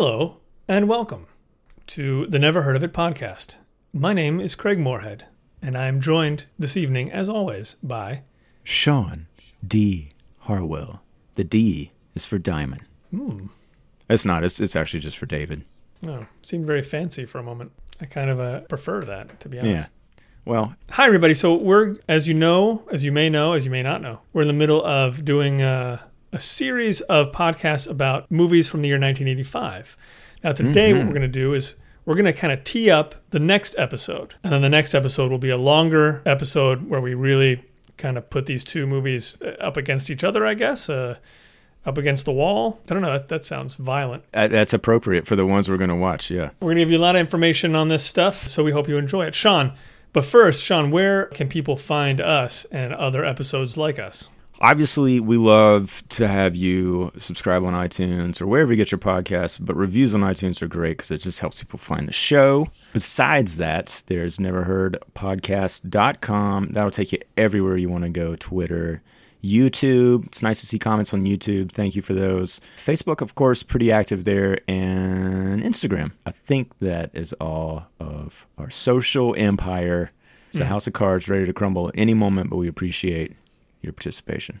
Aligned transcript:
Hello 0.00 0.36
and 0.68 0.88
welcome 0.88 1.26
to 1.88 2.26
the 2.28 2.38
Never 2.38 2.62
Heard 2.62 2.76
of 2.76 2.84
It 2.84 2.92
podcast. 2.92 3.56
My 3.92 4.12
name 4.12 4.38
is 4.38 4.54
Craig 4.54 4.78
Moorhead, 4.78 5.24
and 5.60 5.76
I 5.76 5.88
am 5.88 6.00
joined 6.00 6.44
this 6.56 6.76
evening, 6.76 7.10
as 7.10 7.28
always, 7.28 7.74
by 7.82 8.22
Sean 8.62 9.26
D. 9.66 10.10
Harwell. 10.42 11.00
The 11.34 11.42
D 11.42 11.90
is 12.14 12.24
for 12.24 12.38
Diamond. 12.38 12.82
Hmm. 13.10 13.46
It's 14.08 14.24
not. 14.24 14.44
It's, 14.44 14.60
it's 14.60 14.76
actually 14.76 15.00
just 15.00 15.18
for 15.18 15.26
David. 15.26 15.64
oh, 16.06 16.28
seemed 16.42 16.64
very 16.64 16.82
fancy 16.82 17.24
for 17.24 17.40
a 17.40 17.42
moment. 17.42 17.72
I 18.00 18.04
kind 18.04 18.30
of 18.30 18.38
uh, 18.38 18.60
prefer 18.60 19.04
that, 19.04 19.40
to 19.40 19.48
be 19.48 19.58
honest. 19.58 19.90
Yeah. 19.90 20.22
Well, 20.44 20.76
Hi, 20.90 21.06
everybody. 21.06 21.34
So 21.34 21.54
we're, 21.54 21.96
as 22.08 22.28
you 22.28 22.34
know, 22.34 22.84
as 22.92 23.04
you 23.04 23.10
may 23.10 23.28
know, 23.28 23.52
as 23.54 23.64
you 23.64 23.72
may 23.72 23.82
not 23.82 24.00
know, 24.00 24.20
we're 24.32 24.42
in 24.42 24.48
the 24.48 24.54
middle 24.54 24.84
of 24.84 25.24
doing 25.24 25.60
a, 25.60 26.07
a 26.32 26.38
series 26.38 27.00
of 27.02 27.32
podcasts 27.32 27.88
about 27.88 28.30
movies 28.30 28.68
from 28.68 28.82
the 28.82 28.88
year 28.88 28.96
1985. 28.96 29.96
Now, 30.44 30.52
today, 30.52 30.92
what 30.92 31.04
we're 31.06 31.12
going 31.12 31.22
to 31.22 31.28
do 31.28 31.54
is 31.54 31.76
we're 32.04 32.14
going 32.14 32.26
to 32.26 32.32
kind 32.32 32.52
of 32.52 32.64
tee 32.64 32.90
up 32.90 33.14
the 33.30 33.38
next 33.38 33.74
episode, 33.78 34.34
and 34.42 34.52
then 34.52 34.62
the 34.62 34.68
next 34.68 34.94
episode 34.94 35.30
will 35.30 35.38
be 35.38 35.50
a 35.50 35.56
longer 35.56 36.22
episode 36.24 36.88
where 36.88 37.00
we 37.00 37.14
really 37.14 37.64
kind 37.96 38.16
of 38.16 38.30
put 38.30 38.46
these 38.46 38.62
two 38.62 38.86
movies 38.86 39.36
uh, 39.42 39.48
up 39.60 39.76
against 39.76 40.10
each 40.10 40.24
other. 40.24 40.46
I 40.46 40.54
guess. 40.54 40.88
Uh, 40.88 41.16
up 41.86 41.96
against 41.96 42.26
the 42.26 42.32
wall. 42.32 42.80
I 42.90 42.94
don't 42.94 43.02
know. 43.02 43.12
That, 43.12 43.28
that 43.28 43.44
sounds 43.44 43.76
violent. 43.76 44.24
that's 44.32 44.74
appropriate 44.74 45.26
for 45.26 45.36
the 45.36 45.46
ones 45.46 45.70
we're 45.70 45.78
going 45.78 45.88
to 45.88 45.96
watch. 45.96 46.30
Yeah. 46.30 46.50
We're 46.60 46.66
going 46.66 46.76
to 46.76 46.82
give 46.82 46.90
you 46.90 46.98
a 46.98 47.00
lot 47.00 47.16
of 47.16 47.20
information 47.20 47.74
on 47.74 47.88
this 47.88 48.04
stuff, 48.04 48.46
so 48.46 48.62
we 48.62 48.72
hope 48.72 48.88
you 48.88 48.98
enjoy 48.98 49.24
it. 49.24 49.34
Sean, 49.34 49.74
but 50.12 50.24
first, 50.24 50.62
Sean, 50.62 50.90
where 50.90 51.26
can 51.26 51.48
people 51.48 51.76
find 51.76 52.20
us 52.20 52.66
and 52.66 52.92
other 52.92 53.24
episodes 53.24 53.78
like 53.78 53.98
us? 53.98 54.28
Obviously, 54.60 55.20
we 55.20 55.36
love 55.36 56.02
to 56.08 56.26
have 56.26 56.56
you 56.56 57.12
subscribe 57.16 57.62
on 57.62 57.74
iTunes 57.74 58.40
or 58.40 58.48
wherever 58.48 58.72
you 58.72 58.76
get 58.76 58.90
your 58.90 58.98
podcasts, 58.98 59.64
but 59.64 59.76
reviews 59.76 60.12
on 60.14 60.22
iTunes 60.22 60.60
are 60.60 60.66
great 60.66 60.96
because 60.96 61.12
it 61.12 61.18
just 61.18 61.38
helps 61.40 61.62
people 61.62 61.78
find 61.78 62.08
the 62.08 62.12
show. 62.12 62.66
Besides 62.92 63.58
that, 63.58 64.02
there's 64.06 64.38
neverheardpodcast.com. 64.38 66.70
That'll 66.70 66.90
take 66.90 67.12
you 67.12 67.20
everywhere 67.36 67.76
you 67.76 67.88
want 67.88 68.02
to 68.02 68.10
go 68.10 68.34
Twitter, 68.34 69.00
YouTube. 69.44 70.26
It's 70.26 70.42
nice 70.42 70.58
to 70.60 70.66
see 70.66 70.80
comments 70.80 71.14
on 71.14 71.24
YouTube. 71.24 71.70
Thank 71.70 71.94
you 71.94 72.02
for 72.02 72.14
those. 72.14 72.60
Facebook, 72.76 73.20
of 73.20 73.36
course, 73.36 73.62
pretty 73.62 73.92
active 73.92 74.24
there, 74.24 74.58
and 74.66 75.62
Instagram. 75.62 76.10
I 76.26 76.32
think 76.32 76.76
that 76.80 77.12
is 77.14 77.32
all 77.34 77.86
of 78.00 78.44
our 78.58 78.70
social 78.70 79.36
empire. 79.36 80.10
It's 80.48 80.58
a 80.58 80.64
mm. 80.64 80.66
house 80.66 80.88
of 80.88 80.94
cards 80.94 81.28
ready 81.28 81.46
to 81.46 81.52
crumble 81.52 81.86
at 81.88 81.94
any 81.96 82.14
moment, 82.14 82.50
but 82.50 82.56
we 82.56 82.66
appreciate 82.66 83.36
your 83.82 83.92
participation. 83.92 84.60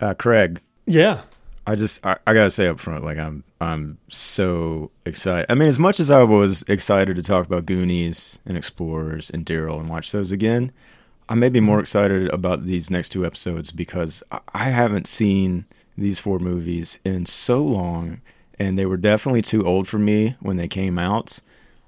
Uh, 0.00 0.14
Craig, 0.14 0.60
Yeah. 0.86 1.22
I 1.66 1.74
just 1.74 2.04
I, 2.06 2.16
I 2.26 2.32
gotta 2.32 2.50
say 2.50 2.66
up 2.66 2.80
front, 2.80 3.04
like 3.04 3.18
I'm 3.18 3.44
I'm 3.60 3.98
so 4.08 4.90
excited. 5.04 5.44
I 5.50 5.54
mean, 5.54 5.68
as 5.68 5.78
much 5.78 6.00
as 6.00 6.10
I 6.10 6.22
was 6.22 6.64
excited 6.66 7.14
to 7.16 7.22
talk 7.22 7.44
about 7.46 7.66
Goonies 7.66 8.38
and 8.46 8.56
Explorers 8.56 9.28
and 9.28 9.44
Daryl 9.44 9.78
and 9.78 9.86
watch 9.90 10.10
those 10.10 10.32
again, 10.32 10.72
I 11.28 11.34
may 11.34 11.50
be 11.50 11.60
more 11.60 11.78
excited 11.78 12.28
about 12.30 12.64
these 12.64 12.90
next 12.90 13.10
two 13.10 13.26
episodes 13.26 13.70
because 13.70 14.22
I, 14.32 14.40
I 14.54 14.64
haven't 14.70 15.06
seen 15.06 15.66
these 15.94 16.20
four 16.20 16.38
movies 16.38 16.98
in 17.04 17.26
so 17.26 17.62
long, 17.62 18.22
and 18.58 18.78
they 18.78 18.86
were 18.86 18.96
definitely 18.96 19.42
too 19.42 19.66
old 19.66 19.86
for 19.88 19.98
me 19.98 20.36
when 20.40 20.56
they 20.56 20.68
came 20.68 20.98
out. 20.98 21.40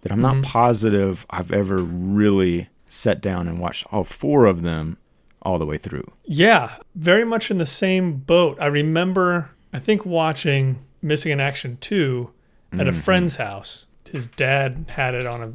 That 0.03 0.12
I'm 0.12 0.21
not 0.21 0.43
positive 0.43 1.25
I've 1.31 1.53
ever 1.53 1.77
really 1.78 2.69
sat 2.91 3.23
down 3.23 3.49
and 3.49 3.59
watched 3.59 3.87
all 3.91 4.05
four 4.05 4.45
of 4.45 4.63
them 4.63 4.99
all 5.43 5.59
the 5.59 5.65
way 5.65 5.79
through. 5.79 6.11
Yeah. 6.25 6.73
Very 6.95 7.25
much 7.25 7.51
in 7.51 7.57
the 7.57 7.65
same 7.65 8.19
boat. 8.19 8.59
I 8.61 8.67
remember, 8.67 9.51
I 9.73 9.79
think, 9.79 10.05
watching 10.05 10.84
Missing 11.00 11.33
in 11.33 11.41
Action 11.41 11.79
2 11.81 12.31
at 12.73 12.81
a 12.81 12.91
mm-hmm. 12.91 13.00
friend's 13.00 13.37
house. 13.37 13.87
His 14.11 14.27
dad 14.27 14.87
had 14.89 15.15
it 15.15 15.25
on 15.25 15.43
a, 15.43 15.53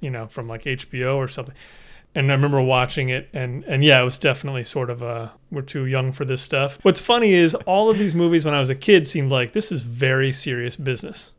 you 0.00 0.10
know, 0.10 0.26
from 0.26 0.46
like 0.46 0.64
HBO 0.64 1.16
or 1.16 1.26
something. 1.26 1.54
And 2.14 2.30
I 2.30 2.34
remember 2.34 2.60
watching 2.60 3.08
it, 3.08 3.28
and, 3.32 3.64
and 3.64 3.82
yeah, 3.82 4.00
it 4.00 4.04
was 4.04 4.20
definitely 4.20 4.62
sort 4.62 4.88
of 4.88 5.02
a 5.02 5.32
we're 5.50 5.62
too 5.62 5.86
young 5.86 6.12
for 6.12 6.24
this 6.24 6.42
stuff. 6.42 6.78
What's 6.84 7.00
funny 7.00 7.32
is 7.32 7.56
all 7.66 7.90
of 7.90 7.98
these 7.98 8.14
movies 8.14 8.44
when 8.44 8.54
I 8.54 8.60
was 8.60 8.70
a 8.70 8.76
kid 8.76 9.08
seemed 9.08 9.32
like 9.32 9.52
this 9.52 9.72
is 9.72 9.80
very 9.80 10.30
serious 10.30 10.76
business. 10.76 11.32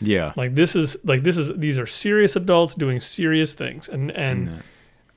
Yeah. 0.00 0.34
Like 0.36 0.54
this 0.54 0.76
is 0.76 0.98
like 1.02 1.22
this 1.22 1.38
is 1.38 1.56
these 1.56 1.78
are 1.78 1.86
serious 1.86 2.36
adults 2.36 2.74
doing 2.74 3.00
serious 3.00 3.54
things, 3.54 3.88
and 3.88 4.10
and 4.10 4.52
Yeah. 4.52 4.58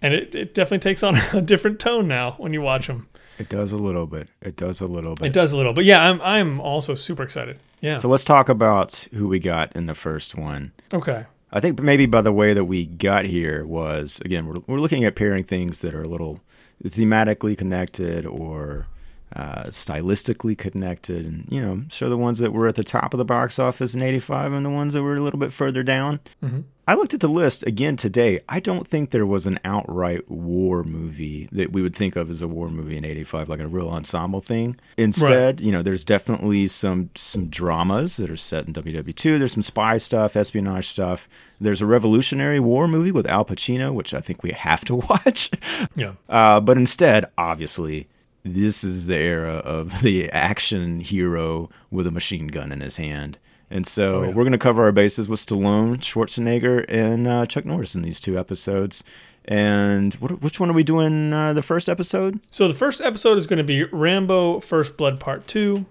And 0.01 0.13
it, 0.13 0.35
it 0.35 0.53
definitely 0.53 0.79
takes 0.79 1.03
on 1.03 1.16
a 1.34 1.41
different 1.41 1.79
tone 1.79 2.07
now 2.07 2.34
when 2.38 2.53
you 2.53 2.62
watch 2.62 2.88
them. 2.88 3.07
It 3.38 3.50
does 3.50 3.72
a 3.72 3.78
little 3.78 4.06
bit. 4.06 4.28
It 4.41 4.56
does 4.56 4.81
a 4.81 4.85
little 4.85 5.16
bit. 5.16 5.28
It 5.28 5.34
does 5.34 5.51
a 5.51 5.57
little, 5.57 5.73
but 5.73 5.85
yeah, 5.85 6.03
I'm 6.09 6.22
I'm 6.22 6.59
also 6.62 6.94
super 6.95 7.23
excited. 7.23 7.59
Yeah. 7.79 7.95
So 7.95 8.07
let's 8.07 8.23
talk 8.23 8.50
about 8.50 9.07
who 9.13 9.28
we 9.28 9.40
got 9.40 9.75
in 9.75 9.88
the 9.88 9.95
first 9.95 10.35
one. 10.35 10.72
okay. 10.94 11.25
I 11.53 11.59
think 11.59 11.81
maybe 11.81 12.06
by 12.06 12.22
the 12.22 12.31
way 12.31 12.53
that 12.53 12.63
we 12.66 12.85
got 12.85 13.25
here 13.25 13.66
was 13.66 14.22
again 14.23 14.45
we're 14.47 14.61
we're 14.67 14.78
looking 14.79 15.03
at 15.03 15.16
pairing 15.16 15.44
things 15.44 15.81
that 15.81 15.94
are 15.94 16.03
a 16.03 16.07
little 16.07 16.40
thematically 16.84 17.57
connected 17.57 18.25
or 18.25 18.88
uh, 19.36 19.64
stylistically 19.66 20.58
connected, 20.58 21.25
and 21.25 21.47
you 21.50 21.62
know, 21.62 21.84
show 21.90 22.09
the 22.09 22.18
ones 22.18 22.40
that 22.40 22.52
were 22.53 22.68
at 22.68 22.75
the 22.75 22.84
top 22.84 23.14
of 23.14 23.18
the 23.18 23.25
box 23.25 23.59
office 23.59 23.96
in 23.96 24.02
'85 24.02 24.53
and 24.53 24.66
the 24.66 24.69
ones 24.69 24.94
that 24.94 25.03
were 25.03 25.16
a 25.16 25.22
little 25.22 25.40
bit 25.40 25.53
further 25.53 25.84
down. 25.84 26.19
Mhm. 26.44 26.64
I 26.88 26.96
looked 26.96 27.14
at 27.14 27.19
the 27.22 27.30
list 27.30 27.64
again 27.66 27.96
today. 27.96 28.41
I 28.50 28.59
don't 28.59 28.86
think 28.86 29.12
there 29.12 29.25
was 29.25 29.46
an 29.47 29.59
outright 29.64 30.30
war 30.30 30.84
movie 30.84 31.47
that 31.53 31.72
we 31.72 31.81
would 31.81 31.96
think 31.96 32.18
of 32.18 32.30
as 32.30 32.41
a 32.41 32.47
war 32.50 32.70
movie 32.70 32.97
in 32.97 33.06
'85, 33.06 33.47
like 33.47 33.62
a 33.62 33.68
real 33.68 33.88
ensemble 33.88 34.41
thing. 34.41 34.78
Instead, 34.97 35.62
you 35.62 35.72
know, 35.72 35.81
there's 35.84 36.03
definitely 36.03 36.68
some 36.68 37.09
some 37.16 37.47
dramas 37.47 38.18
that 38.18 38.30
are 38.30 38.36
set 38.36 38.68
in 38.68 38.74
WW2. 38.74 39.38
There's 39.38 39.53
some 39.53 39.62
spy 39.62 39.97
stuff, 39.97 40.36
espionage 40.36 40.88
stuff. 40.90 41.30
There's 41.62 41.81
a 41.81 41.86
Revolutionary 41.86 42.59
War 42.59 42.88
movie 42.88 43.12
with 43.12 43.28
Al 43.28 43.46
Pacino, 43.46 43.94
which 43.94 44.14
I 44.14 44.20
think 44.20 44.44
we 44.44 44.52
have 44.52 44.84
to 44.86 44.96
watch. 45.09 45.50
Yeah. 45.96 46.14
Uh, 46.28 46.59
but 46.59 46.75
instead, 46.78 47.25
obviously, 47.38 48.08
this 48.44 48.84
is 48.84 49.07
the 49.07 49.18
era 49.18 49.56
of 49.56 50.02
the 50.03 50.29
action 50.31 51.00
hero 51.00 51.69
with 51.90 52.07
a 52.07 52.12
machine 52.12 52.47
gun 52.47 52.72
in 52.72 52.81
his 52.81 52.97
hand. 52.97 53.38
And 53.69 53.88
so 53.88 54.16
Oh, 54.16 54.24
yeah. 54.24 54.28
we're 54.29 54.44
going 54.44 54.52
to 54.52 54.57
cover 54.57 54.84
our 54.84 54.91
bases 54.91 55.29
with 55.29 55.40
Stallone, 55.40 56.00
Schwarzenegger, 56.00 56.85
and 56.90 57.25
uh, 57.28 57.46
Chuck 57.46 57.63
Norris 57.66 57.96
in 57.96 58.02
these 58.02 58.19
two 58.19 58.38
episodes. 58.38 59.03
And 59.46 60.13
what, 60.16 60.41
which 60.41 60.59
one 60.59 60.69
are 60.69 60.74
we 60.74 60.84
doing 60.84 61.31
uh, 61.34 61.53
the 61.53 61.62
first 61.62 61.88
episode? 61.90 62.40
So 62.52 62.68
the 62.68 62.74
first 62.74 63.00
episode 63.02 63.38
is 63.38 63.47
going 63.47 63.57
to 63.57 63.63
be 63.63 63.85
Rambo: 63.85 64.59
First 64.59 64.97
Blood 64.97 65.19
Part 65.19 65.47
Two, 65.47 65.85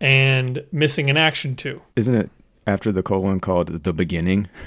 and 0.00 0.64
Missing 0.72 1.08
in 1.08 1.16
Action 1.16 1.56
Two. 1.56 1.80
Isn't 1.96 2.14
it 2.14 2.30
after 2.66 2.92
the 2.92 3.02
colon 3.02 3.40
called 3.40 3.84
The 3.84 3.92
Beginning? 3.92 4.48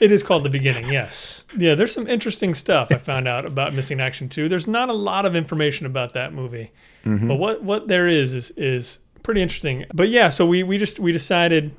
It 0.06 0.10
is 0.10 0.22
called 0.22 0.44
the 0.44 0.50
beginning. 0.50 0.90
Yes. 0.90 1.44
Yeah. 1.56 1.74
There's 1.74 1.92
some 1.92 2.06
interesting 2.06 2.54
stuff 2.54 2.90
I 2.90 2.96
found 2.96 3.28
out 3.28 3.44
about 3.44 3.74
Missing 3.74 4.00
Action 4.00 4.28
Two. 4.28 4.48
There's 4.48 4.66
not 4.66 4.88
a 4.88 4.94
lot 4.94 5.26
of 5.26 5.36
information 5.36 5.84
about 5.86 6.14
that 6.14 6.32
movie, 6.32 6.72
mm-hmm. 7.04 7.28
but 7.28 7.36
what 7.36 7.62
what 7.62 7.88
there 7.88 8.08
is 8.08 8.32
is 8.34 8.50
is 8.52 8.98
pretty 9.22 9.42
interesting. 9.42 9.84
But 9.92 10.08
yeah, 10.08 10.28
so 10.30 10.46
we 10.46 10.62
we 10.62 10.78
just 10.78 10.98
we 10.98 11.12
decided 11.12 11.74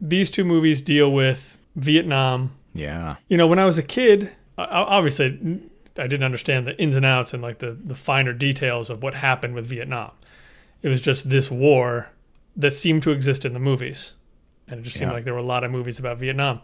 these 0.00 0.30
two 0.30 0.44
movies 0.44 0.80
deal 0.82 1.10
with 1.10 1.56
Vietnam. 1.76 2.52
Yeah. 2.74 3.16
You 3.28 3.36
know, 3.36 3.46
when 3.46 3.58
I 3.58 3.64
was 3.64 3.78
a 3.78 3.82
kid, 3.82 4.32
obviously 4.58 5.60
I 5.96 6.06
didn't 6.06 6.24
understand 6.24 6.66
the 6.66 6.78
ins 6.80 6.96
and 6.96 7.04
outs 7.06 7.32
and 7.32 7.42
like 7.42 7.58
the 7.58 7.72
the 7.72 7.94
finer 7.94 8.32
details 8.32 8.90
of 8.90 9.02
what 9.02 9.14
happened 9.14 9.54
with 9.54 9.66
Vietnam. 9.66 10.10
It 10.82 10.88
was 10.88 11.00
just 11.00 11.30
this 11.30 11.50
war 11.50 12.10
that 12.56 12.72
seemed 12.72 13.02
to 13.04 13.12
exist 13.12 13.44
in 13.44 13.54
the 13.54 13.60
movies, 13.60 14.12
and 14.68 14.80
it 14.80 14.82
just 14.82 14.98
seemed 14.98 15.10
Yeah. 15.10 15.14
like 15.14 15.24
there 15.24 15.32
were 15.34 15.40
a 15.40 15.44
lot 15.44 15.64
of 15.64 15.70
movies 15.70 15.98
about 15.98 16.18
Vietnam. 16.18 16.60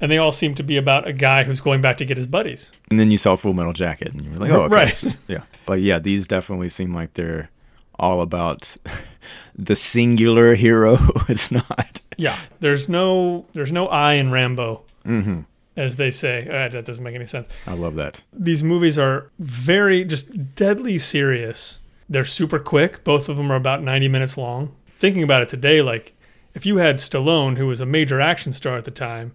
And 0.00 0.10
they 0.12 0.18
all 0.18 0.32
seem 0.32 0.54
to 0.56 0.62
be 0.62 0.76
about 0.76 1.08
a 1.08 1.12
guy 1.12 1.44
who's 1.44 1.60
going 1.60 1.80
back 1.80 1.96
to 1.98 2.04
get 2.04 2.16
his 2.18 2.26
buddies. 2.26 2.70
And 2.90 3.00
then 3.00 3.10
you 3.10 3.16
saw 3.16 3.34
Full 3.34 3.54
Metal 3.54 3.72
Jacket, 3.72 4.12
and 4.12 4.22
you 4.22 4.30
were 4.30 4.36
like, 4.38 4.50
"Oh, 4.50 4.62
okay. 4.62 4.74
Right. 4.74 5.16
yeah." 5.26 5.42
But 5.64 5.80
yeah, 5.80 5.98
these 5.98 6.28
definitely 6.28 6.68
seem 6.68 6.94
like 6.94 7.14
they're 7.14 7.50
all 7.98 8.20
about 8.20 8.76
the 9.54 9.74
singular 9.76 10.54
hero. 10.54 10.98
it's 11.28 11.50
not. 11.50 12.02
Yeah, 12.18 12.38
there's 12.60 12.88
no 12.88 13.46
there's 13.54 13.72
no 13.72 13.88
I 13.88 14.14
in 14.14 14.30
Rambo, 14.30 14.82
hmm 15.04 15.40
as 15.76 15.96
they 15.96 16.10
say. 16.10 16.48
Uh, 16.48 16.68
that 16.70 16.84
doesn't 16.84 17.04
make 17.04 17.14
any 17.14 17.26
sense. 17.26 17.48
I 17.66 17.74
love 17.74 17.96
that. 17.96 18.22
These 18.32 18.62
movies 18.62 18.98
are 18.98 19.30
very 19.38 20.04
just 20.04 20.54
deadly 20.54 20.98
serious. 20.98 21.80
They're 22.08 22.24
super 22.24 22.58
quick. 22.58 23.04
Both 23.04 23.28
of 23.28 23.36
them 23.36 23.52
are 23.52 23.56
about 23.56 23.82
90 23.82 24.08
minutes 24.08 24.38
long. 24.38 24.74
Thinking 24.94 25.22
about 25.22 25.42
it 25.42 25.48
today, 25.48 25.82
like 25.82 26.14
if 26.54 26.64
you 26.64 26.78
had 26.78 26.96
Stallone, 26.96 27.58
who 27.58 27.66
was 27.66 27.80
a 27.80 27.86
major 27.86 28.20
action 28.20 28.52
star 28.52 28.78
at 28.78 28.84
the 28.86 28.90
time, 28.90 29.32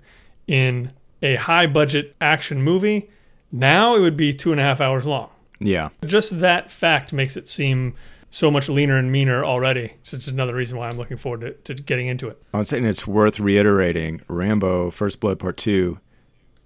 in 0.47 0.91
a 1.21 1.35
high 1.35 1.67
budget 1.67 2.15
action 2.21 2.61
movie, 2.61 3.09
now 3.51 3.95
it 3.95 3.99
would 3.99 4.17
be 4.17 4.33
two 4.33 4.51
and 4.51 4.59
a 4.59 4.63
half 4.63 4.81
hours 4.81 5.05
long. 5.07 5.29
Yeah. 5.59 5.89
Just 6.05 6.39
that 6.39 6.71
fact 6.71 7.13
makes 7.13 7.37
it 7.37 7.47
seem 7.47 7.93
so 8.29 8.49
much 8.49 8.69
leaner 8.69 8.97
and 8.97 9.11
meaner 9.11 9.43
already. 9.43 9.93
So 10.03 10.15
it's 10.17 10.27
another 10.27 10.55
reason 10.55 10.77
why 10.77 10.87
I'm 10.87 10.97
looking 10.97 11.17
forward 11.17 11.41
to, 11.65 11.75
to 11.75 11.83
getting 11.83 12.07
into 12.07 12.29
it. 12.29 12.41
I'm 12.53 12.63
saying 12.63 12.85
it's 12.85 13.05
worth 13.05 13.39
reiterating 13.39 14.21
Rambo 14.27 14.89
First 14.91 15.19
Blood 15.19 15.37
Part 15.39 15.57
2 15.57 15.99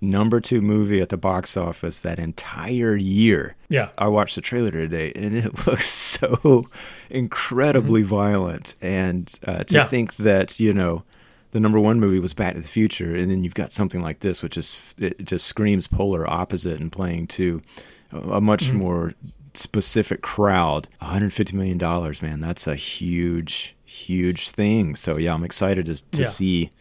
number 0.01 0.39
two 0.39 0.61
movie 0.61 1.01
at 1.01 1.09
the 1.09 1.17
box 1.17 1.57
office 1.57 1.99
that 2.01 2.19
entire 2.19 2.95
year. 2.95 3.55
Yeah. 3.69 3.89
I 3.97 4.07
watched 4.07 4.35
the 4.35 4.41
trailer 4.41 4.69
today 4.69 5.11
and 5.15 5.35
it 5.35 5.65
looks 5.67 5.87
so 5.89 6.67
incredibly 7.09 8.03
violent. 8.03 8.75
And 8.81 9.33
uh, 9.47 9.63
to 9.63 9.75
Yeah. 9.75 9.87
think 9.87 10.17
that, 10.17 10.59
you 10.59 10.73
know, 10.73 11.03
the 11.51 11.59
number 11.59 11.79
one 11.79 11.99
movie 11.99 12.19
was 12.19 12.33
Back 12.33 12.55
to 12.55 12.61
the 12.61 12.67
Future, 12.67 13.15
and 13.15 13.29
then 13.31 13.43
you've 13.43 13.53
got 13.55 13.71
something 13.71 14.01
like 14.01 14.19
this, 14.19 14.41
which 14.43 14.57
is 14.57 14.93
it 14.97 15.23
just 15.25 15.45
screams 15.47 15.87
polar 15.87 16.29
opposite 16.29 16.79
and 16.79 16.91
playing 16.91 17.27
to 17.27 17.61
a, 18.11 18.41
much 18.41 18.65
mm-hmm. 18.65 18.77
more 18.77 19.13
specific 19.53 20.21
crowd. 20.21 20.87
150 20.99 21.55
million 21.55 21.77
dollars, 21.77 22.21
man, 22.21 22.39
that's 22.39 22.67
a 22.67 22.75
huge, 22.75 23.75
huge 23.85 24.51
thing. 24.51 24.95
So 24.95 25.17
yeah, 25.17 25.33
I'm 25.33 25.43
excited 25.43 25.85
to 25.85 26.03
to 26.11 26.21
Yeah. 26.21 26.27
see 26.27 26.71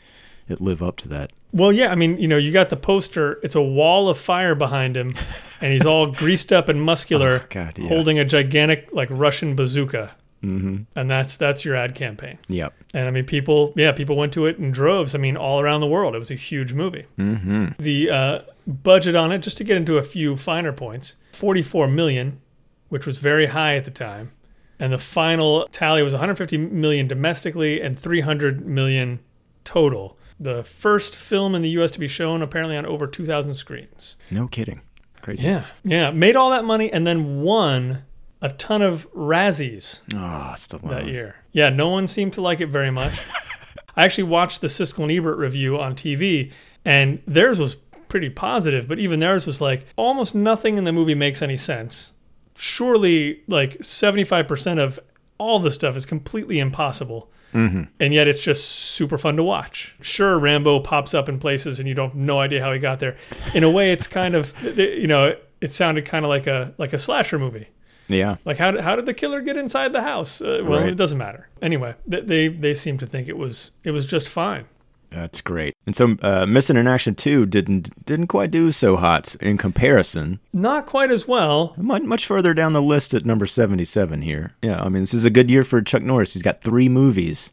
it 0.48 0.60
live 0.60 0.82
up 0.82 0.96
to 0.98 1.08
that. 1.08 1.32
Well, 1.52 1.72
yeah, 1.72 1.92
I 1.92 1.94
mean, 1.94 2.18
you 2.18 2.26
know, 2.26 2.36
you 2.36 2.50
got 2.50 2.68
the 2.68 2.76
poster. 2.76 3.38
It's 3.44 3.54
a 3.54 3.62
wall 3.62 4.08
of 4.08 4.18
fire 4.18 4.56
behind 4.56 4.96
him, 4.96 5.14
and 5.60 5.72
he's 5.72 5.86
all 5.86 6.06
greased 6.10 6.52
up 6.52 6.68
and 6.68 6.82
muscular, 6.82 7.42
Oh, 7.44 7.46
God, 7.48 7.78
yeah. 7.78 7.86
holding 7.88 8.18
a 8.18 8.24
gigantic 8.24 8.88
like 8.92 9.08
Russian 9.10 9.54
bazooka, 9.54 10.16
Mm-hmm. 10.44 10.82
and 10.94 11.10
that's 11.10 11.36
that's 11.36 11.64
your 11.64 11.74
ad 11.74 11.94
campaign. 11.94 12.38
Yep. 12.48 12.74
And 12.92 13.08
I 13.08 13.10
mean, 13.10 13.24
people, 13.24 13.72
yeah, 13.76 13.92
people 13.92 14.16
went 14.16 14.32
to 14.34 14.46
it 14.46 14.58
in 14.58 14.70
droves. 14.70 15.14
I 15.14 15.18
mean, 15.18 15.36
all 15.36 15.60
around 15.60 15.80
the 15.80 15.86
world, 15.86 16.14
it 16.14 16.18
was 16.18 16.30
a 16.30 16.36
huge 16.36 16.72
movie. 16.72 17.06
Mm-hmm. 17.18 17.68
The 17.78 18.10
uh, 18.10 18.38
budget 18.66 19.14
on 19.14 19.32
it, 19.32 19.38
just 19.38 19.58
to 19.58 19.64
get 19.64 19.76
into 19.76 19.98
a 19.98 20.02
few 20.02 20.36
finer 20.36 20.72
points, 20.72 21.16
forty-four 21.32 21.88
million, 21.88 22.40
which 22.88 23.06
was 23.06 23.18
very 23.18 23.46
high 23.46 23.76
at 23.76 23.84
the 23.84 23.90
time, 23.90 24.32
and 24.78 24.92
the 24.92 24.98
final 24.98 25.66
tally 25.72 26.02
was 26.02 26.12
150 26.12 26.56
million 26.58 27.08
domestically 27.08 27.80
and 27.80 27.98
300 27.98 28.66
million 28.66 29.20
total. 29.64 30.18
The 30.38 30.64
first 30.64 31.14
film 31.16 31.54
in 31.54 31.62
the 31.62 31.70
U.S. 31.70 31.92
to 31.92 32.00
be 32.00 32.08
shown 32.08 32.42
apparently 32.42 32.76
on 32.76 32.84
over 32.84 33.06
2,000 33.06 33.54
screens. 33.54 34.16
No 34.30 34.48
kidding. 34.48 34.80
Crazy. 35.22 35.46
Yeah, 35.46 35.64
yeah, 35.84 36.10
made 36.10 36.36
all 36.36 36.50
that 36.50 36.64
money 36.64 36.92
and 36.92 37.06
then 37.06 37.40
won 37.40 38.04
a 38.44 38.50
ton 38.50 38.82
of 38.82 39.10
Razzies 39.14 40.02
Oh, 40.14 40.54
still 40.56 40.78
that 40.80 41.06
year. 41.06 41.36
Yeah, 41.52 41.70
no 41.70 41.88
one 41.88 42.06
seemed 42.06 42.34
to 42.34 42.42
like 42.42 42.60
it 42.60 42.66
very 42.66 42.90
much. 42.90 43.18
I 43.96 44.04
actually 44.04 44.24
watched 44.24 44.60
the 44.60 44.66
Siskel 44.66 45.04
and 45.04 45.10
Ebert 45.10 45.38
review 45.38 45.80
on 45.80 45.94
TV, 45.94 46.52
and 46.84 47.22
theirs 47.26 47.58
was 47.58 47.76
pretty 48.08 48.28
positive, 48.28 48.86
but 48.86 48.98
even 48.98 49.18
theirs 49.18 49.46
was 49.46 49.62
like 49.62 49.86
almost 49.96 50.34
nothing 50.34 50.76
in 50.76 50.84
the 50.84 50.92
movie 50.92 51.14
makes 51.14 51.40
any 51.40 51.56
sense. 51.56 52.12
Surely, 52.54 53.40
like 53.48 53.78
75% 53.78 54.78
of 54.78 55.00
all 55.38 55.58
the 55.58 55.70
stuff 55.70 55.96
is 55.96 56.04
completely 56.04 56.58
impossible. 56.58 57.30
Mm-hmm. 57.54 57.84
And 57.98 58.12
yet 58.12 58.28
it's 58.28 58.40
just 58.40 58.68
super 58.68 59.16
fun 59.16 59.36
to 59.36 59.42
watch. 59.42 59.96
Sure, 60.02 60.38
Rambo 60.38 60.80
pops 60.80 61.14
up 61.14 61.30
in 61.30 61.38
places 61.38 61.78
and 61.78 61.88
you 61.88 61.94
don't 61.94 62.10
have 62.10 62.16
no 62.16 62.40
idea 62.40 62.62
how 62.62 62.72
he 62.72 62.78
got 62.78 63.00
there. 63.00 63.16
In 63.54 63.64
a 63.64 63.70
way, 63.70 63.90
it's 63.90 64.06
kind 64.06 64.34
of 64.34 64.52
you 64.76 65.06
know 65.06 65.34
it 65.62 65.72
sounded 65.72 66.04
kind 66.04 66.26
of 66.26 66.28
like 66.28 66.46
a 66.46 66.74
like 66.76 66.92
a 66.92 66.98
slasher 66.98 67.38
movie. 67.38 67.68
Yeah. 68.08 68.36
Like 68.44 68.58
how 68.58 68.70
did, 68.70 68.82
how 68.82 68.96
did 68.96 69.06
the 69.06 69.14
killer 69.14 69.40
get 69.40 69.56
inside 69.56 69.92
the 69.92 70.02
house? 70.02 70.40
Uh, 70.40 70.62
well, 70.64 70.80
Right. 70.80 70.88
it 70.90 70.96
doesn't 70.96 71.18
matter. 71.18 71.48
Anyway, 71.62 71.94
th- 72.10 72.26
they 72.26 72.48
they 72.48 72.74
seem 72.74 72.98
to 72.98 73.06
think 73.06 73.28
it 73.28 73.38
was 73.38 73.70
it 73.82 73.90
was 73.92 74.04
just 74.06 74.28
fine. 74.28 74.66
That's 75.10 75.40
great. 75.40 75.74
And 75.86 75.94
so, 75.94 76.16
uh, 76.22 76.44
Missing 76.44 76.76
in 76.76 76.88
Action 76.88 77.14
Two 77.14 77.46
didn't 77.46 78.04
didn't 78.04 78.26
quite 78.26 78.50
do 78.50 78.72
so 78.72 78.96
hot 78.96 79.36
in 79.40 79.56
comparison. 79.58 80.40
Not 80.52 80.86
quite 80.86 81.10
as 81.12 81.28
well. 81.28 81.72
Much 81.76 82.02
much 82.02 82.26
further 82.26 82.52
down 82.52 82.72
the 82.72 82.82
list 82.82 83.14
at 83.14 83.24
number 83.24 83.46
seventy 83.46 83.84
seven 83.84 84.22
here. 84.22 84.54
Yeah, 84.60 84.80
I 84.82 84.88
mean 84.88 85.02
this 85.02 85.14
is 85.14 85.24
a 85.24 85.30
good 85.30 85.48
year 85.50 85.62
for 85.64 85.80
Chuck 85.82 86.02
Norris. 86.02 86.32
He's 86.34 86.42
got 86.42 86.62
three 86.62 86.88
movies 86.88 87.52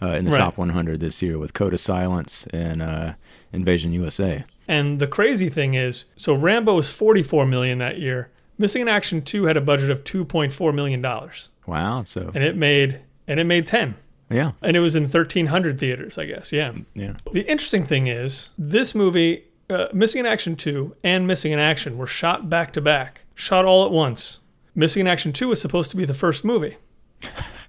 uh, 0.00 0.10
in 0.12 0.24
the 0.24 0.30
Right. 0.30 0.38
top 0.38 0.56
one 0.56 0.68
hundred 0.70 1.00
this 1.00 1.20
year 1.20 1.36
with 1.36 1.52
Code 1.52 1.74
of 1.74 1.80
Silence 1.80 2.46
and 2.52 2.80
uh, 2.80 3.14
Invasion 3.52 3.92
USA. 3.92 4.44
And 4.68 5.00
the 5.00 5.08
crazy 5.08 5.48
thing 5.48 5.74
is, 5.74 6.04
so 6.14 6.32
Rambo 6.32 6.76
was 6.76 6.90
44 6.92 7.44
million 7.44 7.78
that 7.78 7.98
year. 7.98 8.28
Missing 8.60 8.82
in 8.82 8.88
Action 8.88 9.22
2 9.22 9.44
had 9.44 9.56
a 9.56 9.60
budget 9.62 9.90
of 9.90 10.04
2.4 10.04 10.74
million 10.74 11.00
dollars, 11.00 11.48
Wow. 11.66 12.02
So 12.02 12.30
and 12.34 12.44
it 12.44 12.56
made 12.56 13.00
and 13.26 13.40
it 13.40 13.44
made 13.44 13.66
10. 13.66 13.94
yeah, 14.28 14.52
And 14.60 14.76
it 14.76 14.80
was 14.80 14.94
in 14.94 15.04
1300 15.04 15.78
theaters, 15.80 16.18
I 16.18 16.26
guess. 16.26 16.52
Yeah. 16.52 16.72
yeah. 16.94 17.14
The 17.32 17.48
interesting 17.50 17.84
thing 17.86 18.06
is, 18.06 18.50
this 18.58 18.94
movie, 18.94 19.44
uh, 19.70 19.86
Missing 19.94 20.20
in 20.20 20.26
Action 20.26 20.56
2 20.56 20.96
and 21.02 21.26
Missing 21.26 21.52
in 21.52 21.58
Action, 21.58 21.96
were 21.96 22.06
shot 22.06 22.50
back 22.50 22.72
to 22.74 22.80
back, 22.80 23.22
shot 23.34 23.64
all 23.64 23.86
at 23.86 23.92
once. 23.92 24.40
Missing 24.74 25.00
in 25.02 25.06
Action 25.06 25.32
2 25.32 25.48
was 25.48 25.60
supposed 25.60 25.90
to 25.92 25.96
be 25.96 26.04
the 26.04 26.14
first 26.14 26.44
movie. 26.44 26.76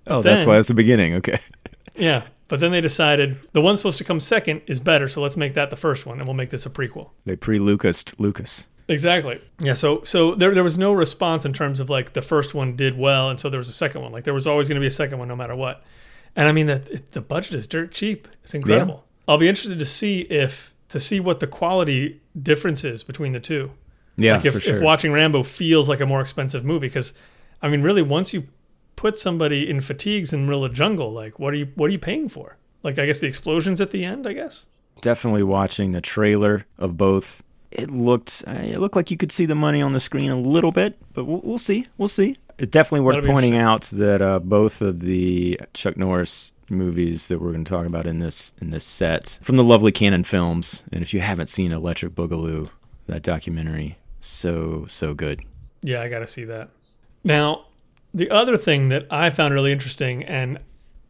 Oh, 0.08 0.24
that's 0.24 0.46
why 0.48 0.58
it's 0.58 0.68
the 0.68 0.74
beginning. 0.74 1.14
Okay. 1.16 1.40
Yeah. 1.96 2.24
But 2.48 2.60
then 2.60 2.72
they 2.72 2.82
decided 2.82 3.38
the 3.54 3.62
one 3.62 3.78
supposed 3.78 3.98
to 4.00 4.04
come 4.04 4.20
second 4.20 4.62
is 4.66 4.80
better, 4.80 5.08
so 5.08 5.22
let's 5.22 5.38
make 5.38 5.54
that 5.54 5.70
the 5.70 5.76
first 5.76 6.06
one 6.08 6.18
and 6.18 6.28
we'll 6.28 6.34
make 6.34 6.50
this 6.50 6.66
a 6.66 6.70
prequel. 6.72 7.12
They 7.24 7.36
pre 7.36 7.60
Lucased 7.60 8.20
Lucas. 8.20 8.66
Exactly. 8.92 9.40
Yeah, 9.60 9.74
so 9.74 10.04
so 10.04 10.36
there 10.36 10.54
there 10.54 10.66
was 10.66 10.78
no 10.78 10.92
response 10.92 11.46
in 11.46 11.54
terms 11.54 11.80
of 11.80 11.90
like 11.90 12.12
the 12.12 12.22
first 12.22 12.54
one 12.54 12.76
did 12.76 12.98
well 12.98 13.30
and 13.30 13.40
so 13.40 13.50
there 13.50 13.58
was 13.58 13.70
a 13.70 13.74
second 13.74 14.02
one. 14.02 14.12
Like 14.12 14.26
there 14.26 14.34
was 14.34 14.46
always 14.46 14.68
going 14.68 14.76
to 14.76 14.82
be 14.82 14.88
a 14.88 14.92
second 14.92 15.18
one 15.18 15.30
no 15.30 15.36
matter 15.36 15.56
what. 15.56 15.82
And 16.36 16.50
I 16.50 16.52
mean 16.52 16.68
that 16.68 17.12
the 17.14 17.22
budget 17.22 17.56
is 17.56 17.68
dirt 17.68 17.92
cheap. 17.92 18.28
It's 18.44 18.54
incredible. 18.54 19.06
I'll 19.28 19.38
be 19.38 19.48
interested 19.48 19.80
to 19.80 19.86
see 19.86 20.22
if 20.22 20.74
to 20.90 21.00
see 21.00 21.22
what 21.22 21.40
the 21.40 21.48
quality 21.48 22.20
difference 22.40 22.84
is 22.84 23.02
between 23.02 23.32
the 23.32 23.40
two. 23.40 23.72
Yeah, 24.18 24.36
like 24.36 24.46
if, 24.46 24.54
for 24.56 24.60
sure. 24.60 24.76
if 24.76 24.82
watching 24.82 25.14
Rambo 25.14 25.44
feels 25.44 25.88
like 25.88 26.02
a 26.02 26.06
more 26.06 26.20
expensive 26.20 26.66
movie 26.66 26.88
because 26.88 27.14
I 27.62 27.70
mean 27.70 27.82
really 27.82 28.02
once 28.02 28.34
you 28.34 28.48
put 28.98 29.18
somebody 29.18 29.70
in 29.70 29.80
fatigues 29.80 30.34
in 30.34 30.42
the 30.42 30.46
middle 30.48 30.66
of 30.66 30.72
the 30.72 30.76
jungle 30.76 31.14
like 31.14 31.40
what 31.40 31.54
are 31.54 31.58
you 31.58 31.70
what 31.76 31.88
are 31.88 31.94
you 31.94 32.00
paying 32.00 32.28
for? 32.28 32.58
Like 32.84 33.00
I 33.00 33.06
guess 33.06 33.22
the 33.22 33.28
explosions 33.28 33.80
at 33.80 33.92
the 33.92 34.04
end, 34.04 34.28
I 34.28 34.34
guess. 34.34 34.66
definitely 35.00 35.44
watching 35.44 35.92
the 35.92 36.02
trailer 36.02 36.66
of 36.78 36.98
both. 36.98 37.42
It 37.72 37.90
looked 37.90 38.44
uh, 38.48 38.52
it 38.52 38.80
looked 38.80 38.96
like 38.96 39.12
you 39.12 39.18
could 39.18 39.32
see 39.32 39.46
the 39.46 39.56
money 39.56 39.82
on 39.82 39.94
the 39.94 40.00
screen 40.00 40.30
a 40.30 40.36
little 40.36 40.72
bit, 40.72 40.98
but 41.14 41.26
we'll, 41.26 41.42
we'll 41.44 41.58
see. 41.58 41.88
We'll 41.98 42.08
see. 42.08 42.38
It's 42.58 42.72
definitely 42.72 43.06
worth 43.06 43.26
pointing 43.26 43.56
out 43.56 43.84
that 43.94 44.22
uh, 44.22 44.40
both 44.40 44.82
of 44.82 45.00
the 45.00 45.60
Chuck 45.74 45.98
Norris 45.98 46.54
movies 46.70 47.28
that 47.28 47.42
we're 47.42 47.52
going 47.52 47.64
to 47.64 47.70
talk 47.70 47.86
about 47.86 48.06
in 48.06 48.20
this 48.20 48.54
in 48.62 48.72
this 48.72 48.86
set 48.86 49.40
from 49.42 49.58
the 49.58 49.64
lovely 49.64 49.92
Cannon 49.92 50.24
Films, 50.24 50.84
and 50.92 51.02
if 51.02 51.14
you 51.14 51.22
haven't 51.22 51.48
seen 51.48 51.72
Electric 51.72 52.14
Boogaloo, 52.14 52.70
that 53.08 53.24
documentary, 53.24 53.98
so 54.20 54.86
so 54.88 55.14
good. 55.14 55.42
Yeah, 55.82 56.02
I 56.02 56.10
got 56.10 56.20
to 56.20 56.28
see 56.28 56.44
that. 56.46 56.70
Now, 57.24 57.66
the 58.14 58.30
other 58.30 58.58
thing 58.58 58.90
that 58.90 59.08
I 59.10 59.30
found 59.30 59.54
really 59.54 59.72
interesting, 59.72 60.24
and 60.24 60.60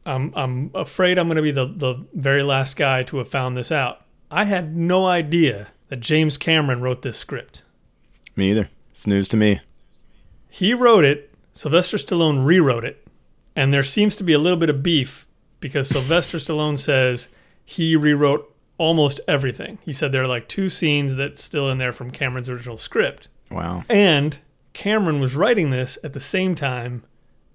I'm, 0.06 0.32
I'm 0.36 0.72
afraid 0.74 1.18
I'm 1.18 1.28
going 1.28 1.38
to 1.38 1.42
be 1.42 1.52
the, 1.52 1.66
the 1.66 2.06
very 2.14 2.44
last 2.44 2.76
guy 2.76 3.04
to 3.04 3.18
have 3.18 3.28
found 3.28 3.58
this 3.58 3.72
out. 3.72 4.06
I 4.30 4.46
had 4.46 4.76
no 4.76 5.06
idea 5.06 5.68
that 5.92 6.00
James 6.00 6.38
Cameron 6.38 6.80
wrote 6.80 7.02
this 7.02 7.18
script. 7.18 7.64
Me 8.34 8.52
either. 8.52 8.70
It's 8.92 9.06
news 9.06 9.28
to 9.28 9.36
me. 9.36 9.60
He 10.50 10.74
wrote 10.74 11.04
it, 11.04 11.34
Sylvester 11.54 11.98
Stallone 11.98 12.46
rewrote 12.46 12.86
it, 12.86 13.06
and 13.58 13.74
there 13.74 13.84
seems 13.84 14.16
to 14.16 14.24
be 14.24 14.32
a 14.32 14.40
little 14.40 14.58
bit 14.58 14.70
of 14.70 14.82
beef 14.82 15.28
because 15.60 15.90
Sylvester 15.90 16.38
Stallone 16.38 16.78
says 16.78 17.28
he 17.66 17.98
rewrote 17.98 18.56
almost 18.78 19.20
everything. 19.28 19.80
He 19.84 19.92
said 19.92 20.14
there 20.14 20.24
are 20.24 20.28
like 20.28 20.48
two 20.48 20.70
scenes 20.70 21.18
that's 21.18 21.44
still 21.44 21.70
in 21.70 21.78
there 21.78 21.92
from 21.92 22.10
Cameron's 22.10 22.50
original 22.50 22.78
script. 22.78 23.28
Wow. 23.50 23.84
And 23.90 24.38
Cameron 24.72 25.20
was 25.20 25.36
writing 25.36 25.72
this 25.72 25.98
at 26.06 26.14
the 26.14 26.22
same 26.22 26.56
time 26.56 27.04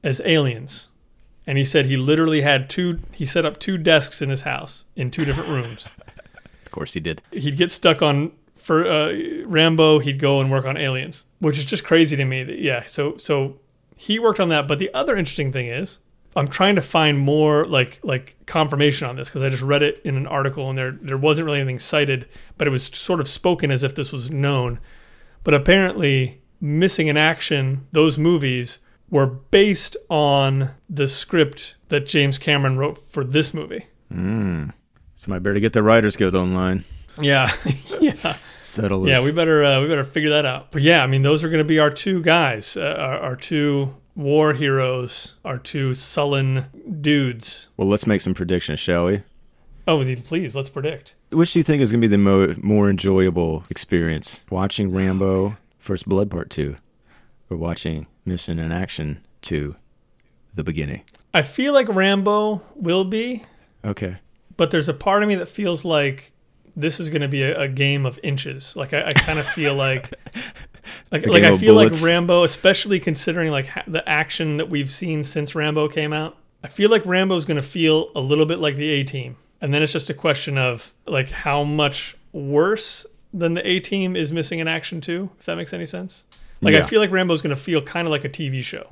as 0.04 0.20
Aliens. 0.26 0.88
And 1.46 1.56
he 1.56 1.64
said 1.64 1.86
he 1.86 1.96
literally 1.96 2.42
had 2.42 2.68
two, 2.68 3.00
he 3.14 3.24
set 3.24 3.46
up 3.46 3.58
two 3.58 3.78
desks 3.78 4.20
in 4.20 4.28
his 4.28 4.42
house 4.42 4.84
in 4.94 5.10
two 5.10 5.24
different 5.24 5.48
rooms. 5.48 5.88
Of 6.76 6.80
course 6.80 6.92
he 6.92 7.00
did. 7.00 7.22
He'd 7.30 7.56
get 7.56 7.70
stuck 7.70 8.02
on 8.02 8.32
for 8.54 8.86
uh, 8.86 9.14
Rambo, 9.46 10.00
he'd 10.00 10.18
go 10.18 10.40
and 10.40 10.50
work 10.50 10.66
on 10.66 10.76
Aliens, 10.76 11.24
which 11.38 11.58
is 11.58 11.64
just 11.64 11.84
crazy 11.84 12.16
to 12.16 12.24
me. 12.26 12.42
That, 12.42 12.58
yeah, 12.58 12.84
so 12.84 13.16
so 13.16 13.58
he 13.96 14.18
worked 14.18 14.40
on 14.40 14.50
that. 14.50 14.68
But 14.68 14.78
the 14.78 14.92
other 14.92 15.16
interesting 15.16 15.52
thing 15.52 15.68
is, 15.68 16.00
I'm 16.36 16.48
trying 16.48 16.74
to 16.74 16.82
find 16.82 17.18
more 17.18 17.64
like 17.64 17.98
like 18.02 18.36
confirmation 18.44 19.08
on 19.08 19.16
this 19.16 19.30
because 19.30 19.40
I 19.40 19.48
just 19.48 19.62
read 19.62 19.82
it 19.82 20.02
in 20.04 20.16
an 20.16 20.26
article 20.26 20.68
and 20.68 20.76
there 20.76 20.92
there 21.00 21.16
wasn't 21.16 21.46
really 21.46 21.60
anything 21.60 21.78
cited, 21.78 22.28
but 22.58 22.66
it 22.66 22.70
was 22.70 22.84
sort 22.84 23.20
of 23.20 23.28
spoken 23.28 23.70
as 23.70 23.82
if 23.82 23.94
this 23.94 24.12
was 24.12 24.30
known. 24.30 24.78
But 25.44 25.54
apparently, 25.54 26.42
Missing 26.60 27.06
in 27.06 27.16
Action, 27.16 27.86
those 27.92 28.18
movies 28.18 28.80
were 29.08 29.26
based 29.26 29.96
on 30.10 30.72
the 30.90 31.08
script 31.08 31.76
that 31.88 32.06
James 32.06 32.36
Cameron 32.36 32.76
wrote 32.76 32.98
for 32.98 33.24
this 33.24 33.54
movie. 33.54 33.86
Mm. 34.12 34.74
Somebody 35.16 35.42
better 35.42 35.60
get 35.60 35.72
the 35.72 35.82
Writers 35.82 36.14
Guild 36.16 36.34
online. 36.34 36.84
Yeah, 37.20 37.50
yeah. 38.00 38.36
Settle 38.62 39.02
this. 39.02 39.18
Yeah, 39.18 39.24
we 39.24 39.32
better 39.32 39.64
uh, 39.64 39.80
we 39.80 39.88
better 39.88 40.04
figure 40.04 40.30
that 40.30 40.44
out. 40.44 40.70
But 40.70 40.82
yeah, 40.82 41.02
I 41.02 41.06
mean, 41.06 41.22
those 41.22 41.42
are 41.42 41.48
going 41.48 41.58
to 41.58 41.64
be 41.64 41.78
our 41.78 41.90
two 41.90 42.20
guys, 42.22 42.76
uh, 42.76 42.94
our, 42.98 43.18
our 43.18 43.36
two 43.36 43.96
war 44.14 44.52
heroes, 44.52 45.34
our 45.44 45.58
two 45.58 45.94
sullen 45.94 46.66
dudes. 47.00 47.68
well, 47.76 47.88
let's 47.88 48.06
make 48.06 48.20
some 48.20 48.34
predictions, 48.34 48.78
shall 48.78 49.06
we? 49.06 49.22
Oh, 49.88 50.02
please, 50.24 50.56
let's 50.56 50.68
predict. 50.68 51.14
Which 51.30 51.52
do 51.52 51.58
you 51.60 51.62
think 51.62 51.80
is 51.80 51.92
going 51.92 52.00
to 52.02 52.08
be 52.08 52.10
the 52.10 52.18
mo- 52.18 52.54
more 52.60 52.90
enjoyable 52.90 53.64
experience? 53.70 54.44
Watching 54.50 54.90
Rambo 54.92 55.56
First 55.78 56.08
Blood 56.08 56.28
Part 56.30 56.50
2 56.50 56.76
or 57.50 57.56
watching 57.56 58.06
Mission 58.24 58.58
in 58.58 58.72
Action 58.72 59.24
2 59.42 59.76
The 60.54 60.64
Beginning? 60.64 61.02
I 61.32 61.42
feel 61.42 61.72
like 61.72 61.88
Rambo 61.88 62.62
will 62.74 63.04
be, 63.04 63.44
Okay. 63.84 64.16
But 64.56 64.70
there's 64.70 64.88
a 64.88 64.94
part 64.94 65.22
of 65.22 65.28
me 65.28 65.34
that 65.36 65.48
feels 65.48 65.84
like 65.84 66.32
this 66.76 67.00
is 67.00 67.08
going 67.08 67.22
to 67.22 67.28
be 67.28 67.42
a, 67.42 67.62
a 67.62 67.68
game 67.68 68.04
of 68.04 68.18
inches. 68.22 68.76
Like 68.76 68.92
I, 68.92 69.06
I 69.08 69.12
kind 69.12 69.38
of 69.38 69.46
feel 69.46 69.74
like, 69.74 70.12
like, 71.10 71.26
like 71.26 71.42
I 71.42 71.56
feel 71.56 71.74
bullets. 71.74 72.02
like 72.02 72.08
Rambo, 72.08 72.44
especially 72.44 73.00
considering 73.00 73.50
like 73.50 73.66
ha- 73.66 73.84
the 73.86 74.06
action 74.08 74.58
that 74.58 74.68
we've 74.68 74.90
seen 74.90 75.24
since 75.24 75.54
Rambo 75.54 75.88
came 75.88 76.12
out. 76.12 76.36
I 76.62 76.68
feel 76.68 76.90
like 76.90 77.04
Rambo's 77.06 77.44
going 77.44 77.56
to 77.56 77.62
feel 77.62 78.10
a 78.14 78.20
little 78.20 78.46
bit 78.46 78.58
like 78.58 78.76
the 78.76 78.88
A 78.90 79.04
Team, 79.04 79.36
and 79.60 79.72
then 79.72 79.82
it's 79.82 79.92
just 79.92 80.10
a 80.10 80.14
question 80.14 80.58
of 80.58 80.92
like 81.06 81.30
how 81.30 81.64
much 81.64 82.16
worse 82.32 83.06
than 83.32 83.54
the 83.54 83.66
A 83.66 83.80
Team 83.80 84.16
is 84.16 84.32
missing 84.32 84.58
in 84.58 84.68
action 84.68 85.00
too. 85.00 85.30
If 85.38 85.46
that 85.46 85.56
makes 85.56 85.72
any 85.72 85.86
sense. 85.86 86.24
Like 86.62 86.74
I 86.74 86.82
feel 86.82 87.00
like 87.00 87.10
Rambo's 87.10 87.42
going 87.42 87.54
to 87.54 87.60
feel 87.60 87.82
kind 87.82 88.06
of 88.06 88.10
like 88.10 88.24
a 88.24 88.30
TV 88.30 88.64
show. 88.64 88.88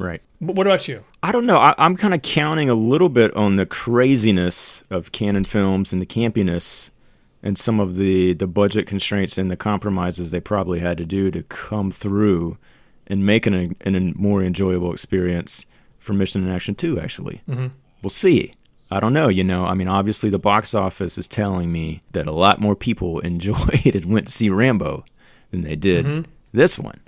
Right. 0.00 0.22
But 0.40 0.56
what 0.56 0.66
about 0.66 0.88
you? 0.88 1.04
I 1.22 1.30
don't 1.30 1.44
know. 1.44 1.58
I, 1.58 1.74
I'm 1.76 1.94
kind 1.96 2.14
of 2.14 2.22
counting 2.22 2.70
a 2.70 2.74
little 2.74 3.10
bit 3.10 3.34
on 3.36 3.56
the 3.56 3.66
craziness 3.66 4.82
of 4.88 5.12
Cannon 5.12 5.44
Films 5.44 5.92
and 5.92 6.00
the 6.00 6.06
campiness 6.06 6.90
and 7.42 7.58
some 7.58 7.78
of 7.78 7.96
the, 7.96 8.32
the 8.32 8.46
budget 8.46 8.86
constraints 8.86 9.36
and 9.36 9.50
the 9.50 9.56
compromises 9.56 10.30
they 10.30 10.40
probably 10.40 10.80
had 10.80 10.96
to 10.98 11.04
do 11.04 11.30
to 11.30 11.42
come 11.44 11.90
through 11.90 12.56
and 13.06 13.26
make 13.26 13.46
an, 13.46 13.76
an, 13.82 13.94
a 13.94 14.00
more 14.18 14.42
enjoyable 14.42 14.90
experience 14.92 15.66
for 15.98 16.14
Mission 16.14 16.42
in 16.46 16.50
Action 16.50 16.74
2, 16.74 16.98
actually. 16.98 17.42
Mm-hmm. 17.48 17.66
We'll 18.02 18.08
see. 18.10 18.54
I 18.90 19.00
don't 19.00 19.12
know. 19.12 19.28
You 19.28 19.44
know, 19.44 19.66
I 19.66 19.74
mean, 19.74 19.88
obviously 19.88 20.30
the 20.30 20.38
box 20.38 20.74
office 20.74 21.18
is 21.18 21.28
telling 21.28 21.70
me 21.70 22.00
that 22.12 22.26
a 22.26 22.32
lot 22.32 22.58
more 22.58 22.74
people 22.74 23.18
enjoyed 23.32 23.94
and 23.94 24.06
went 24.06 24.26
to 24.28 24.32
see 24.32 24.48
Rambo 24.48 25.04
than 25.50 25.60
they 25.62 25.76
did 25.76 26.06
Mhm. 26.06 26.24
this 26.52 26.78
one. 26.78 27.00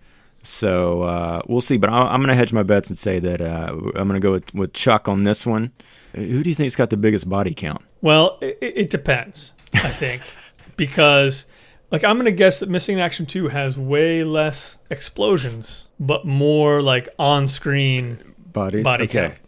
So 0.42 1.02
uh, 1.02 1.42
we'll 1.46 1.60
see. 1.60 1.76
But 1.76 1.90
I, 1.90 1.98
I'm 2.02 2.20
going 2.20 2.28
to 2.28 2.34
hedge 2.34 2.52
my 2.52 2.62
bets 2.62 2.88
and 2.90 2.98
say 2.98 3.18
that 3.20 3.40
uh, 3.40 3.68
I'm 3.94 4.08
going 4.08 4.14
to 4.14 4.20
go 4.20 4.32
with, 4.32 4.52
with 4.54 4.72
Chuck 4.72 5.08
on 5.08 5.22
this 5.24 5.46
one. 5.46 5.72
Who 6.14 6.42
do 6.42 6.50
you 6.50 6.54
think's 6.56 6.76
got 6.76 6.90
the 6.90 6.96
biggest 6.96 7.28
body 7.28 7.54
count? 7.54 7.82
Well, 8.00 8.38
it, 8.42 8.58
it 8.60 8.90
depends, 8.90 9.54
I 9.74 9.88
think, 9.88 10.22
because 10.76 11.46
like 11.90 12.04
I'm 12.04 12.16
gonna 12.16 12.30
guess 12.32 12.60
that 12.60 12.68
Missing 12.68 12.98
in 12.98 13.00
Action 13.00 13.26
Two 13.26 13.48
has 13.48 13.78
way 13.78 14.24
less 14.24 14.76
explosions, 14.90 15.86
but 16.00 16.26
more 16.26 16.82
like 16.82 17.08
on-screen 17.18 18.18
Bodies. 18.52 18.82
body 18.84 19.04
okay. 19.04 19.28
count. 19.28 19.38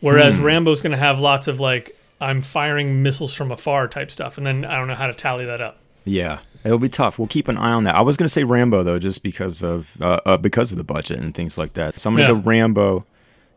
Whereas 0.00 0.36
Hmm. 0.38 0.44
Rambo's 0.44 0.80
gonna 0.80 0.96
have 0.96 1.20
lots 1.20 1.46
of 1.48 1.60
like 1.60 1.96
I'm 2.20 2.40
firing 2.40 3.02
missiles 3.02 3.32
from 3.34 3.50
afar 3.52 3.86
type 3.88 4.10
stuff, 4.10 4.38
and 4.38 4.46
then 4.46 4.64
I 4.64 4.76
don't 4.76 4.88
know 4.88 4.94
how 4.94 5.06
to 5.06 5.14
tally 5.14 5.44
that 5.46 5.60
up. 5.60 5.78
Yeah, 6.04 6.38
it'll 6.68 6.78
be 6.78 6.88
tough. 6.88 7.18
We'll 7.18 7.28
keep 7.28 7.48
an 7.48 7.56
eye 7.56 7.72
on 7.72 7.84
that. 7.84 7.94
I 7.94 8.00
was 8.02 8.16
going 8.16 8.26
to 8.26 8.32
say 8.32 8.44
Rambo 8.44 8.82
though, 8.82 8.98
just 8.98 9.22
because 9.22 9.62
of 9.62 9.96
uh, 10.00 10.20
uh, 10.26 10.36
because 10.36 10.70
of 10.72 10.78
the 10.78 10.84
budget 10.84 11.18
and 11.18 11.34
things 11.34 11.58
like 11.58 11.72
that. 11.74 11.98
So 11.98 12.08
I'm 12.10 12.16
going 12.16 12.28
to 12.28 12.34
Yeah. 12.34 12.40
go 12.40 12.48
Rambo, 12.48 13.06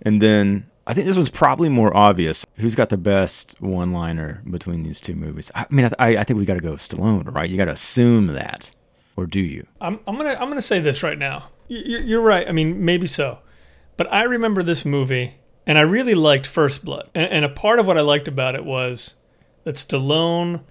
and 0.02 0.22
then 0.22 0.66
I 0.88 0.94
think 0.94 1.06
this 1.08 1.18
was 1.18 1.30
probably 1.30 1.70
more 1.70 1.96
obvious. 1.96 2.46
Who's 2.56 2.74
got 2.76 2.90
the 2.90 2.98
best 2.98 3.56
one-liner 3.60 4.42
between 4.50 4.84
these 4.84 5.00
two 5.00 5.14
movies? 5.16 5.52
I 5.54 5.66
mean, 5.70 5.90
I, 6.00 6.18
I 6.18 6.24
think 6.24 6.40
we 6.40 6.46
got 6.46 6.56
to 6.56 6.60
go 6.62 6.74
Stallone, 6.74 7.34
right? 7.34 7.50
You 7.50 7.56
got 7.58 7.66
to 7.66 7.72
assume 7.74 8.28
that, 8.28 8.72
or 9.16 9.26
do 9.28 9.40
you? 9.42 9.68
I'm, 9.80 10.00
I'm 10.08 10.16
gonna 10.18 10.34
I'm 10.40 10.48
gonna 10.50 10.62
say 10.62 10.80
this 10.80 11.04
right 11.04 11.18
now. 11.18 11.50
You're 11.68 12.22
right. 12.22 12.48
I 12.48 12.52
mean, 12.52 12.84
maybe 12.84 13.08
so, 13.08 13.40
but 13.96 14.12
I 14.12 14.24
remember 14.24 14.64
this 14.64 14.84
movie, 14.84 15.36
and 15.66 15.78
I 15.78 15.82
really 15.82 16.16
liked 16.16 16.46
First 16.48 16.84
Blood. 16.84 17.10
And, 17.16 17.30
and 17.32 17.46
a 17.46 17.50
part 17.50 17.80
of 17.80 17.88
what 17.88 17.98
I 17.98 18.02
liked 18.02 18.28
about 18.28 18.56
it 18.56 18.66
was 18.66 19.16
that 19.64 19.76
Stallone 19.76 20.62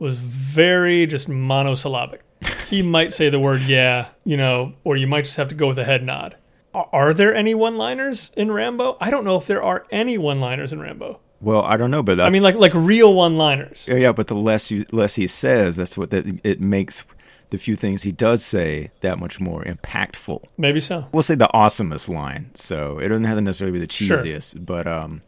was 0.00 0.16
very 0.18 1.06
just 1.06 1.28
monosyllabic. 1.28 2.22
He 2.68 2.82
might 2.82 3.12
say 3.12 3.30
the 3.30 3.38
word 3.38 3.60
"yeah," 3.62 4.08
you 4.24 4.36
know, 4.36 4.72
or 4.82 4.96
you 4.96 5.06
might 5.06 5.24
just 5.26 5.36
have 5.36 5.48
to 5.48 5.54
go 5.54 5.68
with 5.68 5.78
a 5.78 5.84
head 5.84 6.04
nod. 6.04 6.36
Are, 6.72 7.12
there 7.12 7.34
any 7.34 7.52
one-liners 7.52 8.30
in 8.36 8.52
Rambo? 8.52 8.96
I 9.00 9.10
don't 9.10 9.24
know 9.24 9.36
if 9.36 9.46
there 9.48 9.60
are 9.60 9.86
any 9.90 10.16
one-liners 10.16 10.72
in 10.72 10.80
Rambo. 10.80 11.18
Well, 11.40 11.62
I 11.62 11.76
don't 11.76 11.90
know, 11.90 12.02
but 12.02 12.20
I 12.20 12.30
mean, 12.30 12.42
like 12.42 12.54
like 12.54 12.74
real 12.74 13.14
one-liners. 13.14 13.86
Yeah, 13.88 13.96
yeah, 13.96 14.12
but 14.12 14.26
the 14.28 14.34
less 14.36 14.70
you 14.70 14.86
less 14.92 15.14
he 15.14 15.26
says, 15.26 15.76
that's 15.76 15.96
what 15.96 16.10
that 16.10 16.40
it 16.44 16.60
makes 16.60 17.02
the 17.50 17.58
few 17.58 17.76
things 17.76 18.02
he 18.04 18.12
does 18.12 18.44
say 18.44 18.90
that 19.00 19.18
much 19.18 19.40
more 19.40 19.64
impactful. 19.64 20.44
Maybe 20.56 20.80
so. 20.80 21.08
We'll 21.12 21.22
say 21.24 21.34
the 21.34 21.50
awesomest 21.52 22.08
line, 22.08 22.50
so 22.54 22.98
it 22.98 23.08
doesn't 23.08 23.24
have 23.24 23.36
to 23.36 23.40
necessarily 23.40 23.78
be 23.78 23.84
the 23.84 23.92
Sure. 23.92 24.18
cheesiest, 24.18 24.64
but 24.64 24.86
um, 24.86 25.22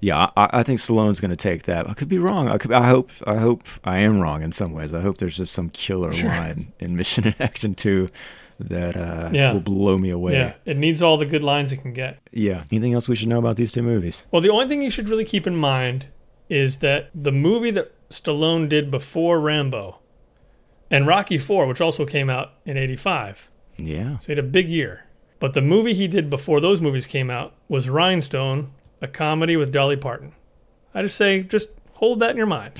yeah, 0.00 0.30
I, 0.36 0.48
I 0.52 0.62
think 0.62 0.78
Stallone's 0.80 1.20
going 1.20 1.30
to 1.30 1.36
take 1.36 1.62
that. 1.64 1.88
I 1.88 1.94
could 1.94 2.08
be 2.08 2.18
wrong. 2.18 2.48
I 2.48 2.58
could. 2.58 2.72
I 2.72 2.86
hope. 2.88 3.10
I 3.26 3.36
hope 3.36 3.64
I 3.84 3.98
am 3.98 4.20
wrong 4.20 4.42
in 4.42 4.52
some 4.52 4.72
ways. 4.72 4.92
I 4.94 5.00
hope 5.00 5.18
there's 5.18 5.36
just 5.36 5.52
some 5.52 5.70
killer 5.70 6.12
Sure. 6.12 6.28
line 6.28 6.72
in 6.78 6.96
Mission 6.96 7.26
in 7.26 7.34
Action 7.40 7.74
Two 7.74 8.08
that 8.58 8.96
uh, 8.96 9.30
Yeah. 9.32 9.52
will 9.52 9.60
blow 9.60 9.98
me 9.98 10.10
away. 10.10 10.32
Yeah, 10.34 10.54
it 10.64 10.76
needs 10.76 11.02
all 11.02 11.16
the 11.18 11.26
good 11.26 11.42
lines 11.42 11.72
it 11.72 11.78
can 11.78 11.92
get. 11.92 12.18
yeah. 12.32 12.64
Anything 12.70 12.94
else 12.94 13.06
we 13.08 13.14
should 13.16 13.28
know 13.28 13.38
about 13.38 13.56
these 13.56 13.72
two 13.72 13.82
movies? 13.82 14.26
Well, 14.30 14.40
the 14.42 14.50
only 14.50 14.66
thing 14.66 14.80
you 14.82 14.90
should 14.90 15.08
really 15.08 15.24
keep 15.24 15.46
in 15.46 15.56
mind 15.56 16.06
is 16.48 16.78
that 16.78 17.10
the 17.14 17.32
movie 17.32 17.70
that 17.72 17.92
Stallone 18.08 18.68
did 18.68 18.90
before 18.90 19.40
Rambo 19.40 19.98
and 20.90 21.06
Rocky 21.06 21.36
4, 21.38 21.66
which 21.66 21.80
also 21.80 22.06
came 22.06 22.30
out 22.30 22.52
in 22.64 22.76
85, 22.76 23.50
Yeah. 23.76 24.18
so 24.18 24.26
he 24.28 24.32
had 24.32 24.38
a 24.38 24.42
big 24.48 24.68
year. 24.68 25.04
But 25.40 25.52
the 25.52 25.60
movie 25.60 25.92
he 25.92 26.06
did 26.08 26.30
before 26.30 26.60
those 26.60 26.80
movies 26.80 27.06
came 27.06 27.28
out 27.30 27.52
was 27.68 27.90
Rhinestone, 27.90 28.70
a 29.00 29.08
comedy 29.08 29.56
with 29.56 29.72
Dolly 29.72 29.96
Parton. 29.96 30.32
I 30.94 31.02
just 31.02 31.16
say, 31.16 31.42
just 31.42 31.68
hold 31.94 32.20
that 32.20 32.30
in 32.30 32.36
your 32.36 32.46
mind. 32.46 32.74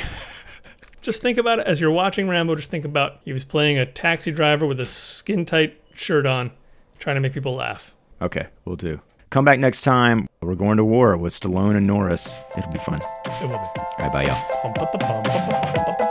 just 1.02 1.22
think 1.22 1.38
about 1.38 1.58
it 1.58 1.66
as 1.66 1.80
you're 1.80 1.90
watching 1.90 2.28
Rambo. 2.28 2.54
Just 2.56 2.70
think 2.70 2.84
about 2.84 3.20
he 3.24 3.32
was 3.32 3.44
playing 3.44 3.78
a 3.78 3.86
taxi 3.86 4.32
driver 4.32 4.66
with 4.66 4.80
a 4.80 4.86
skin 4.86 5.44
tight 5.44 5.80
shirt 5.94 6.26
on, 6.26 6.50
trying 6.98 7.16
to 7.16 7.20
make 7.20 7.32
people 7.32 7.54
laugh. 7.54 7.94
Okay, 8.20 8.46
we'll 8.64 8.76
do. 8.76 9.00
Come 9.30 9.44
back 9.44 9.58
next 9.58 9.82
time. 9.82 10.28
We're 10.40 10.54
going 10.54 10.76
to 10.76 10.84
war 10.84 11.16
with 11.16 11.32
Stallone 11.32 11.76
and 11.76 11.86
Norris. 11.86 12.38
It'll 12.56 12.72
be 12.72 12.78
fun. 12.78 13.00
It 13.26 13.42
will 13.42 13.48
be. 13.48 13.54
All 13.54 13.96
right, 13.98 14.12
bye, 14.12 14.24
y'all. 14.24 16.05